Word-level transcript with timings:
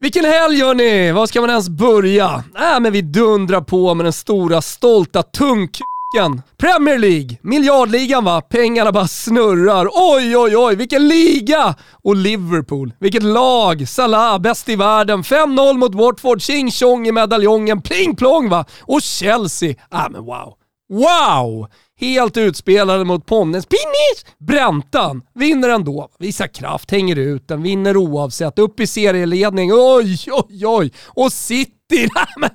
Vilken 0.00 0.24
helg 0.24 0.60
hörni! 0.60 1.12
Var 1.12 1.26
ska 1.26 1.40
man 1.40 1.50
ens 1.50 1.68
börja? 1.68 2.44
Äh, 2.58 2.80
men 2.80 2.92
vi 2.92 3.02
dundrar 3.02 3.60
på 3.60 3.94
med 3.94 4.06
den 4.06 4.12
stora, 4.12 4.62
stolta 4.62 5.22
tungkuken. 5.22 6.42
Premier 6.58 6.98
League, 6.98 7.38
miljardligan 7.42 8.24
va? 8.24 8.40
Pengarna 8.40 8.92
bara 8.92 9.08
snurrar. 9.08 9.88
Oj, 9.92 10.36
oj, 10.36 10.56
oj, 10.56 10.76
vilken 10.76 11.08
liga! 11.08 11.74
Och 12.04 12.16
Liverpool, 12.16 12.92
vilket 13.00 13.22
lag! 13.22 13.88
Salah, 13.88 14.38
bäst 14.38 14.68
i 14.68 14.76
världen. 14.76 15.22
5-0 15.22 15.78
mot 15.78 15.94
Watford, 15.94 16.42
tjing 16.42 16.70
tjong 16.70 17.06
i 17.06 17.12
medaljongen, 17.12 17.82
pling 17.82 18.16
plong 18.16 18.48
va? 18.48 18.64
Och 18.80 19.02
Chelsea, 19.02 19.70
äh 19.70 20.10
men 20.10 20.24
wow. 20.24 20.57
Wow! 20.88 21.68
Helt 22.00 22.36
utspelade 22.36 23.04
mot 23.04 23.26
Ponnes. 23.26 23.66
Pinnis! 23.66 24.34
Bräntan 24.38 25.22
vinner 25.34 25.68
ändå. 25.68 26.08
Visar 26.18 26.46
kraft, 26.46 26.90
hänger 26.90 27.16
ut 27.16 27.48
den, 27.48 27.62
vinner 27.62 27.96
oavsett. 27.96 28.58
Upp 28.58 28.80
i 28.80 28.86
serieledning. 28.86 29.70
Oj, 29.72 30.18
oj, 30.30 30.66
oj. 30.66 30.92
Och 31.06 31.32
City 31.92 32.08
men, 32.36 32.50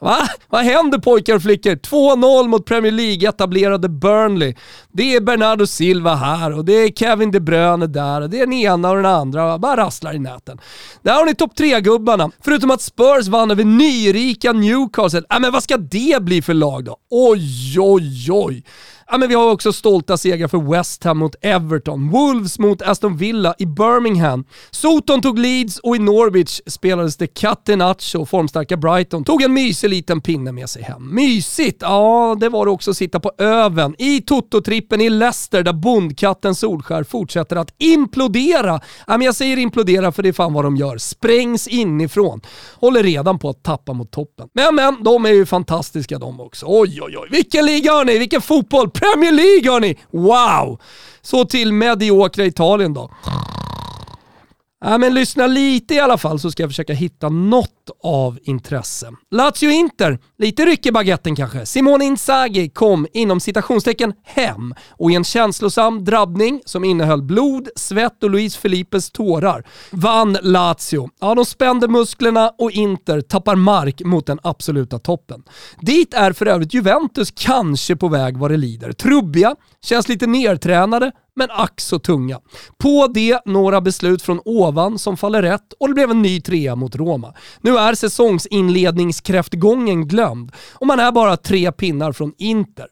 va? 0.00 0.28
Vad 0.48 0.64
händer 0.64 0.98
pojkar 0.98 1.34
och 1.34 1.42
flickor? 1.42 1.70
2-0 1.70 2.48
mot 2.48 2.66
Premier 2.66 2.92
League-etablerade 2.92 3.88
Burnley. 3.88 4.54
Det 4.92 5.14
är 5.14 5.20
Bernardo 5.20 5.66
Silva 5.66 6.14
här 6.14 6.52
och 6.58 6.64
det 6.64 6.72
är 6.72 6.88
Kevin 6.88 7.30
De 7.30 7.40
Bruyne 7.40 7.86
där 7.86 8.20
och 8.20 8.30
det 8.30 8.36
är 8.36 8.46
den 8.46 8.52
ena 8.52 8.90
och 8.90 8.96
den 8.96 9.06
andra. 9.06 9.58
Bara 9.58 9.76
rasslar 9.76 10.14
i 10.14 10.18
näten. 10.18 10.58
Där 11.02 11.14
har 11.14 11.24
ni 11.24 11.34
topp 11.34 11.56
tre-gubbarna. 11.56 12.30
Förutom 12.40 12.70
att 12.70 12.82
Spurs 12.82 13.28
vann 13.28 13.50
över 13.50 13.64
nyrika 13.64 14.52
Newcastle. 14.52 15.22
Äh, 15.30 15.40
men 15.40 15.52
vad 15.52 15.62
ska 15.62 15.76
det 15.76 16.22
bli 16.22 16.42
för 16.42 16.54
lag 16.54 16.84
då? 16.84 16.96
Oj, 17.10 17.76
oj, 17.80 18.28
oj. 18.30 18.64
Ja, 19.10 19.18
men 19.18 19.28
vi 19.28 19.34
har 19.34 19.50
också 19.50 19.72
stolta 19.72 20.16
segrar 20.16 20.48
för 20.48 20.72
West 20.72 21.04
Ham 21.04 21.18
mot 21.18 21.34
Everton, 21.40 22.10
Wolves 22.10 22.58
mot 22.58 22.82
Aston 22.82 23.16
Villa 23.16 23.54
i 23.58 23.66
Birmingham. 23.66 24.44
Soton 24.70 25.22
tog 25.22 25.38
Leeds 25.38 25.78
och 25.78 25.96
i 25.96 25.98
Norwich 25.98 26.60
spelades 26.66 27.16
det 27.16 27.26
Catenaccio, 27.26 28.26
formstarka 28.26 28.76
Brighton, 28.76 29.24
tog 29.24 29.42
en 29.42 29.52
mysig 29.52 29.88
liten 29.88 30.20
pinne 30.20 30.52
med 30.52 30.70
sig 30.70 30.82
hem. 30.82 31.14
Mysigt? 31.14 31.78
Ja, 31.80 32.36
det 32.40 32.48
var 32.48 32.64
det 32.64 32.70
också 32.70 32.90
att 32.90 32.96
sitta 32.96 33.20
på 33.20 33.32
öven 33.38 33.94
i 33.98 34.20
Toto-trippen 34.20 35.00
i 35.00 35.10
Leicester 35.10 35.62
där 35.62 35.72
bondkatten 35.72 36.54
Solskär 36.54 37.04
fortsätter 37.04 37.56
att 37.56 37.74
implodera. 37.78 38.80
Ja, 39.06 39.18
men 39.18 39.22
jag 39.22 39.34
säger 39.34 39.56
implodera 39.56 40.12
för 40.12 40.22
det 40.22 40.28
är 40.28 40.32
fan 40.32 40.52
vad 40.52 40.64
de 40.64 40.76
gör. 40.76 40.98
Sprängs 40.98 41.68
inifrån. 41.68 42.40
Håller 42.74 43.02
redan 43.02 43.38
på 43.38 43.48
att 43.50 43.62
tappa 43.62 43.92
mot 43.92 44.10
toppen. 44.10 44.48
Men 44.52 44.74
men, 44.74 45.04
de 45.04 45.24
är 45.24 45.32
ju 45.32 45.46
fantastiska 45.46 46.18
de 46.18 46.40
också. 46.40 46.66
Oj 46.68 47.02
oj 47.02 47.18
oj, 47.18 47.28
vilken 47.30 47.66
liga 47.66 47.92
hörni, 47.92 48.18
vilken 48.18 48.42
fotboll! 48.42 48.90
Premier 49.00 49.32
League 49.32 49.70
hörni! 49.72 49.96
Wow! 50.10 50.80
Så 51.22 51.44
till 51.44 51.72
mediokra 51.72 52.44
Italien 52.44 52.94
då. 52.94 53.10
Ja, 54.80 54.98
men 54.98 55.14
lyssna 55.14 55.46
lite 55.46 55.94
i 55.94 56.00
alla 56.00 56.18
fall 56.18 56.40
så 56.40 56.50
ska 56.50 56.62
jag 56.62 56.70
försöka 56.70 56.92
hitta 56.92 57.28
något 57.28 57.90
av 58.02 58.38
intresse. 58.42 59.12
Lazio-Inter, 59.30 60.18
lite 60.38 60.66
ryck 60.66 60.86
i 60.86 60.92
baguetten 60.92 61.36
kanske. 61.36 61.66
Simone 61.66 62.04
Inzaghi 62.04 62.68
kom 62.68 63.06
inom 63.12 63.40
citationstecken 63.40 64.12
hem 64.24 64.74
och 64.90 65.10
i 65.10 65.14
en 65.14 65.24
känslosam 65.24 66.04
drabbning 66.04 66.60
som 66.64 66.84
innehöll 66.84 67.22
blod, 67.22 67.68
svett 67.76 68.22
och 68.22 68.30
Luis 68.30 68.56
Felipes 68.56 69.10
tårar 69.10 69.64
vann 69.90 70.38
Lazio. 70.42 71.10
Ja, 71.20 71.34
de 71.34 71.44
spände 71.44 71.88
musklerna 71.88 72.52
och 72.58 72.70
Inter 72.70 73.20
tappar 73.20 73.54
mark 73.56 74.00
mot 74.04 74.26
den 74.26 74.38
absoluta 74.42 74.98
toppen. 74.98 75.42
Dit 75.80 76.14
är 76.14 76.32
för 76.32 76.46
övrigt 76.46 76.74
Juventus 76.74 77.30
kanske 77.30 77.96
på 77.96 78.08
väg 78.08 78.36
vad 78.36 78.50
det 78.50 78.56
lider. 78.56 78.92
Trubbiga, 78.92 79.56
känns 79.84 80.08
lite 80.08 80.26
nertränade, 80.26 81.12
men 81.38 81.50
ack 81.50 81.80
så 81.80 81.98
tunga. 81.98 82.40
På 82.78 83.06
det 83.06 83.40
några 83.44 83.80
beslut 83.80 84.22
från 84.22 84.40
ovan 84.44 84.98
som 84.98 85.16
faller 85.16 85.42
rätt 85.42 85.72
och 85.80 85.88
det 85.88 85.94
blev 85.94 86.10
en 86.10 86.22
ny 86.22 86.40
trea 86.40 86.76
mot 86.76 86.96
Roma. 86.96 87.34
Nu 87.60 87.78
är 87.78 87.94
säsongsinledningskräftgången 87.94 90.08
glömd 90.08 90.52
och 90.72 90.86
man 90.86 91.00
är 91.00 91.12
bara 91.12 91.36
tre 91.36 91.72
pinnar 91.72 92.12
från 92.12 92.32
Inter. 92.38 92.86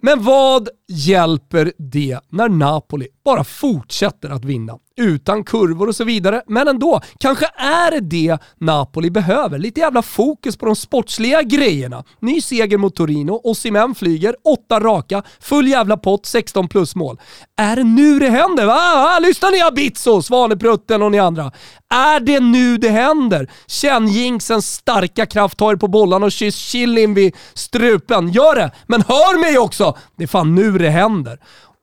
Men 0.00 0.24
vad 0.24 0.68
hjälper 0.88 1.72
det 1.78 2.18
när 2.30 2.48
Napoli 2.48 3.08
bara 3.24 3.44
fortsätter 3.44 4.30
att 4.30 4.44
vinna? 4.44 4.78
Utan 4.96 5.44
kurvor 5.44 5.88
och 5.88 5.96
så 5.96 6.04
vidare, 6.04 6.42
men 6.46 6.68
ändå. 6.68 7.00
Kanske 7.18 7.46
är 7.56 7.90
det 7.90 8.00
det 8.00 8.38
Napoli 8.58 9.10
behöver. 9.10 9.58
Lite 9.58 9.80
jävla 9.80 10.02
fokus 10.02 10.56
på 10.56 10.66
de 10.66 10.76
sportsliga 10.76 11.42
grejerna. 11.42 12.04
Ny 12.20 12.40
seger 12.40 12.78
mot 12.78 12.96
Torino, 12.96 13.40
Osimhen 13.44 13.94
flyger, 13.94 14.36
åtta 14.44 14.80
raka, 14.80 15.22
full 15.40 15.68
jävla 15.68 15.96
pott, 15.96 16.26
16 16.26 16.68
plus 16.68 16.94
mål. 16.94 17.20
Är 17.56 17.76
det 17.76 17.84
nu 17.84 18.18
det 18.18 18.28
händer? 18.28 18.66
Va? 18.66 19.18
Lyssna 19.18 19.50
ni 19.50 19.62
Abizzo, 19.62 20.22
Svaneprutten 20.22 21.02
och 21.02 21.10
ni 21.10 21.18
andra. 21.18 21.52
Är 21.94 22.20
det 22.20 22.40
nu 22.40 22.76
det 22.76 22.88
händer? 22.88 23.50
Känn 23.66 24.08
jinxens 24.08 24.74
starka 24.74 25.26
kraft, 25.26 25.58
ta 25.58 25.72
er 25.72 25.76
på 25.76 25.88
bollarna 25.88 26.26
och 26.26 26.32
kyss 26.32 26.56
chilin 26.56 27.14
vid 27.14 27.36
strupen. 27.54 28.28
Gör 28.28 28.54
det, 28.54 28.70
men 28.86 29.02
hör 29.02 29.40
mig 29.40 29.58
också! 29.58 29.96
Det 30.16 30.22
är 30.22 30.28
fan 30.28 30.54
nu 30.54 30.78
det 30.78 30.90
händer. 30.90 31.38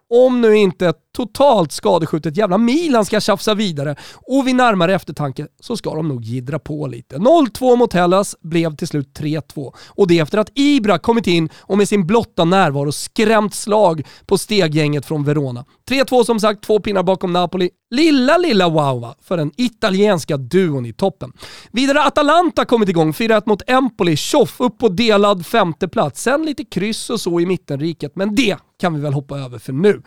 Om 0.09 0.41
nu 0.41 0.55
inte 0.55 0.87
ett 0.87 1.10
totalt 1.11 1.71
skadeskjutet 1.71 2.37
jävla 2.37 2.57
Milan 2.57 3.05
ska 3.05 3.19
tjafsa 3.19 3.53
vidare 3.53 3.95
och 4.27 4.47
vid 4.47 4.55
närmare 4.55 4.95
eftertanke 4.95 5.47
så 5.59 5.77
ska 5.77 5.95
de 5.95 6.07
nog 6.07 6.23
gidra 6.23 6.59
på 6.59 6.87
lite. 6.87 7.15
0-2 7.15 7.75
mot 7.75 7.93
Hellas 7.93 8.35
blev 8.41 8.75
till 8.75 8.87
slut 8.87 9.19
3-2 9.19 9.73
och 9.87 10.07
det 10.07 10.19
efter 10.19 10.37
att 10.37 10.51
Ibra 10.55 10.99
kommit 10.99 11.27
in 11.27 11.49
och 11.59 11.77
med 11.77 11.87
sin 11.87 12.07
blotta 12.07 12.45
närvaro 12.45 12.91
skrämt 12.91 13.55
slag 13.55 14.07
på 14.25 14.37
steggänget 14.37 15.05
från 15.05 15.23
Verona. 15.23 15.65
3-2 15.89 16.23
som 16.23 16.39
sagt, 16.39 16.63
två 16.63 16.79
pinnar 16.79 17.03
bakom 17.03 17.33
Napoli. 17.33 17.69
Lilla, 17.93 18.37
lilla 18.37 18.69
wow 18.69 19.13
för 19.21 19.37
den 19.37 19.51
italienska 19.57 20.37
duon 20.37 20.85
i 20.85 20.93
toppen. 20.93 21.33
Vidare 21.71 22.03
Atalanta 22.03 22.65
kommit 22.65 22.89
igång, 22.89 23.11
4-1 23.11 23.43
mot 23.45 23.61
Empoli, 23.67 24.15
tjoff 24.15 24.61
upp 24.61 24.77
på 24.77 24.89
delad 24.89 25.45
femteplats. 25.45 26.21
Sen 26.21 26.45
lite 26.45 26.65
kryss 26.65 27.09
och 27.09 27.21
så 27.21 27.39
i 27.39 27.45
mittenriket, 27.45 28.15
men 28.15 28.35
det 28.35 28.57
kan 28.79 28.93
vi 28.93 29.01
väl 29.01 29.13
hoppa 29.13 29.39
över 29.39 29.59
för 29.59 29.73
nu. 29.73 30.01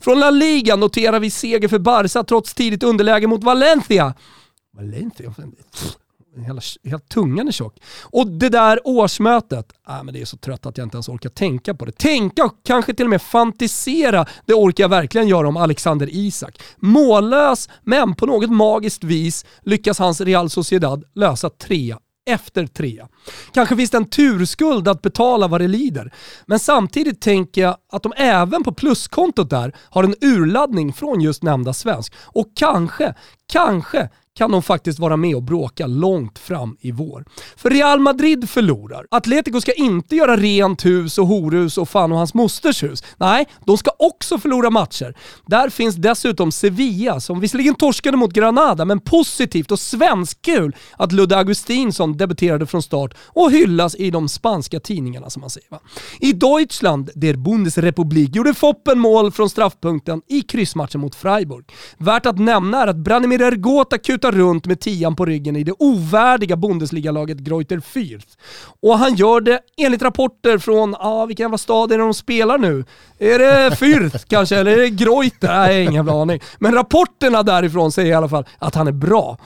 Från 0.00 0.20
La 0.20 0.30
Liga 0.30 0.49
noterar 0.76 1.20
vi 1.20 1.30
seger 1.30 1.68
för 1.68 1.78
Barca 1.78 2.24
trots 2.24 2.54
tidigt 2.54 2.82
underläge 2.82 3.26
mot 3.26 3.44
Valencia. 3.44 4.14
Valencia? 4.76 5.34
Hela, 6.46 6.60
hela 6.82 6.98
tungan 6.98 7.48
är 7.48 7.52
tjock. 7.52 7.76
Och 8.02 8.26
det 8.26 8.48
där 8.48 8.80
årsmötet, 8.84 9.72
äh, 9.88 10.02
men 10.02 10.14
det 10.14 10.20
är 10.20 10.24
så 10.24 10.36
trött 10.36 10.66
att 10.66 10.78
jag 10.78 10.86
inte 10.86 10.96
ens 10.96 11.08
orkar 11.08 11.30
tänka 11.30 11.74
på 11.74 11.84
det. 11.84 11.92
Tänka 11.92 12.44
och 12.44 12.54
kanske 12.64 12.94
till 12.94 13.06
och 13.06 13.10
med 13.10 13.22
fantisera, 13.22 14.26
det 14.46 14.54
orkar 14.54 14.84
jag 14.84 14.88
verkligen 14.88 15.28
göra 15.28 15.48
om 15.48 15.56
Alexander 15.56 16.08
Isak. 16.10 16.62
Mållös, 16.76 17.68
men 17.82 18.14
på 18.14 18.26
något 18.26 18.50
magiskt 18.50 19.04
vis 19.04 19.44
lyckas 19.62 19.98
hans 19.98 20.20
Real 20.20 20.50
Sociedad 20.50 21.04
lösa 21.14 21.50
tre 21.50 21.94
efter 22.26 22.66
trea. 22.66 23.08
Kanske 23.52 23.76
finns 23.76 23.90
det 23.90 23.96
en 23.96 24.08
turskuld 24.08 24.88
att 24.88 25.02
betala 25.02 25.48
vad 25.48 25.60
det 25.60 25.68
lider. 25.68 26.12
Men 26.46 26.58
samtidigt 26.58 27.20
tänker 27.20 27.62
jag 27.62 27.76
att 27.92 28.02
de 28.02 28.12
även 28.16 28.64
på 28.64 28.72
pluskontot 28.74 29.50
där 29.50 29.76
har 29.90 30.04
en 30.04 30.14
urladdning 30.20 30.92
från 30.92 31.20
just 31.20 31.42
nämnda 31.42 31.72
svensk. 31.72 32.14
Och 32.26 32.46
kanske, 32.56 33.14
kanske 33.52 34.08
kan 34.34 34.50
de 34.50 34.62
faktiskt 34.62 34.98
vara 34.98 35.16
med 35.16 35.36
och 35.36 35.42
bråka 35.42 35.86
långt 35.86 36.38
fram 36.38 36.76
i 36.80 36.92
vår. 36.92 37.24
För 37.56 37.70
Real 37.70 38.00
Madrid 38.00 38.50
förlorar. 38.50 39.06
Atletico 39.10 39.60
ska 39.60 39.72
inte 39.72 40.16
göra 40.16 40.36
rent 40.36 40.84
hus 40.84 41.18
och 41.18 41.26
horhus 41.26 41.78
och 41.78 41.88
fan 41.88 42.12
och 42.12 42.18
hans 42.18 42.34
mosters 42.34 42.82
hus. 42.82 43.02
Nej, 43.16 43.46
de 43.66 43.78
ska 43.78 43.90
också 43.98 44.38
förlora 44.38 44.70
matcher. 44.70 45.14
Där 45.46 45.68
finns 45.68 45.94
dessutom 45.94 46.52
Sevilla 46.52 47.20
som 47.20 47.40
visserligen 47.40 47.74
torskade 47.74 48.16
mot 48.16 48.32
Granada, 48.32 48.84
men 48.84 49.00
positivt 49.00 49.70
och 49.70 49.78
svenskkul 49.78 50.76
att 50.96 51.12
Ludde 51.12 51.36
Augustinsson 51.36 52.16
debuterade 52.16 52.66
från 52.66 52.82
start 52.82 53.14
och 53.26 53.52
hyllas 53.52 53.94
i 53.94 54.10
de 54.10 54.28
spanska 54.28 54.80
tidningarna 54.80 55.30
som 55.30 55.40
man 55.40 55.50
säger. 55.50 55.70
Va? 55.70 55.80
I 56.20 56.32
Deutschland, 56.32 57.10
der 57.14 57.34
Bundesrepublik, 57.34 58.36
gjorde 58.36 58.54
Foppen 58.54 58.98
mål 58.98 59.32
från 59.32 59.50
straffpunkten 59.50 60.22
i 60.28 60.42
kryssmatchen 60.42 61.00
mot 61.00 61.14
Freiburg. 61.14 61.64
Värt 61.98 62.26
att 62.26 62.38
nämna 62.38 62.82
är 62.82 62.86
att 62.86 62.96
Branimir 62.96 63.42
Ergota 63.42 63.98
kutar 64.20 64.32
runt 64.32 64.66
med 64.66 64.80
tian 64.80 65.16
på 65.16 65.26
ryggen 65.26 65.56
i 65.56 65.64
det 65.64 65.72
ovärdiga 65.78 66.56
Bundesliga-laget 66.56 67.38
Greuter 67.38 67.78
Fürth. 67.78 68.28
Och 68.82 68.98
han 68.98 69.14
gör 69.14 69.40
det 69.40 69.60
enligt 69.76 70.02
rapporter 70.02 70.58
från, 70.58 70.96
ja 70.98 71.26
vilken 71.26 71.44
jävla 71.44 71.58
stad 71.58 71.92
är 71.92 71.98
det 71.98 72.04
de 72.04 72.14
spelar 72.14 72.58
nu? 72.58 72.84
Är 73.18 73.38
det 73.38 73.70
Fürth 73.70 74.24
kanske, 74.28 74.56
eller 74.56 74.72
är 74.72 74.76
det 74.76 74.90
Greuter? 74.90 75.48
Nej, 75.48 75.82
ingen 75.82 75.94
jävla 75.94 76.22
aning. 76.22 76.40
Men 76.58 76.74
rapporterna 76.74 77.42
därifrån 77.42 77.92
säger 77.92 78.10
i 78.10 78.14
alla 78.14 78.28
fall 78.28 78.44
att 78.58 78.74
han 78.74 78.88
är 78.88 78.92
bra. 78.92 79.38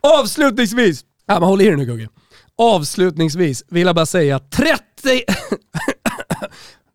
Avslutningsvis, 0.00 1.04
ja 1.26 1.34
men 1.34 1.42
håll 1.42 1.60
i 1.60 1.64
dig 1.64 1.76
nu 1.76 1.84
Gugge. 1.84 2.08
Avslutningsvis 2.58 3.64
vill 3.68 3.86
jag 3.86 3.94
bara 3.94 4.06
säga 4.06 4.38
30... 4.38 4.80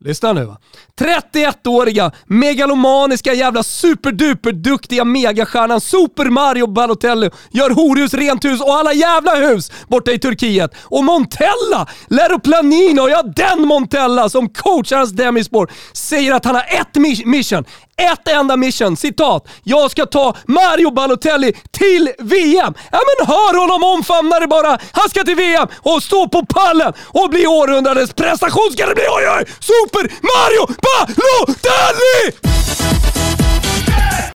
Lyssna 0.00 0.32
nu 0.32 0.44
va. 0.44 0.58
31-åriga, 1.00 2.12
megalomaniska 2.26 3.34
jävla 3.34 3.62
superduperduktiga 3.62 5.04
megastjärnan 5.04 5.80
Super 5.80 6.24
Mario 6.24 6.66
Balotelli 6.66 7.30
gör 7.50 7.70
horhus, 7.70 8.14
rent 8.14 8.44
hus 8.44 8.60
och 8.60 8.74
alla 8.74 8.92
jävla 8.92 9.34
hus 9.34 9.72
borta 9.88 10.12
i 10.12 10.18
Turkiet. 10.18 10.70
Och 10.82 11.04
Montella, 11.04 11.86
Lero 12.08 12.38
Planino, 12.38 13.08
ja 13.08 13.22
den 13.22 13.66
Montella 13.66 14.28
som 14.28 14.48
coachar 14.48 14.96
hans 14.96 15.10
demispår, 15.10 15.70
säger 15.92 16.32
att 16.32 16.44
han 16.44 16.54
har 16.54 16.64
ett 16.80 17.24
mission. 17.24 17.64
Ett 17.96 18.28
enda 18.28 18.56
mission, 18.56 18.96
citat. 18.96 19.48
Jag 19.62 19.90
ska 19.90 20.06
ta 20.06 20.36
Mario 20.46 20.90
Balotelli 20.90 21.52
till 21.70 22.12
VM. 22.18 22.74
Ja 22.92 23.00
men 23.08 23.26
hör 23.26 23.60
honom 23.60 23.84
omfamna 23.84 24.40
det 24.40 24.46
bara. 24.46 24.78
Han 24.92 25.08
ska 25.10 25.24
till 25.24 25.36
VM 25.36 25.68
och 25.74 26.02
stå 26.02 26.28
på 26.28 26.46
pallen 26.46 26.92
och 27.06 27.30
bli 27.30 27.46
århundradets 27.46 28.12
prestation 28.12 28.70
ska 28.72 28.86
det 28.86 28.94
bli. 28.94 29.04
Oj, 29.10 29.24
oj! 29.38 29.44
Super 29.60 30.02
Mario 30.02 30.74
Balotelli. 30.84 32.34